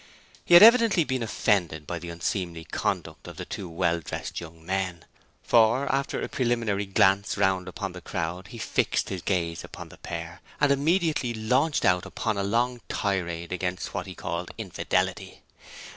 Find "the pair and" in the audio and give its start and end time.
9.89-10.71